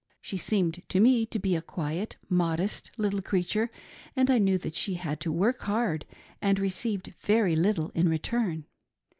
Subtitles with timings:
[0.19, 3.69] She seemed to me to be a quiet, modest little creature,
[4.15, 6.07] and I knew that she had to work hard
[6.41, 8.65] and received very little in return.